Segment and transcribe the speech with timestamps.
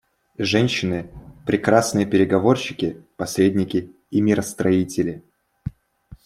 [0.39, 1.11] Женщины—
[1.45, 5.23] прекрасные переговорщики, посредники и миростроители.